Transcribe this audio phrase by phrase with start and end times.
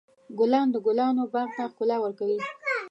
[0.37, 2.39] ګلان د ګلانو باغ ته ښکلا ورکوي.